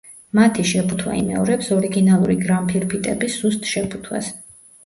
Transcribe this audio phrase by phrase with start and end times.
[0.37, 4.33] მათი შეფუთვა იმეორებს ორიგინალური გრამფირფიტების ზუსტ შეფუთვას.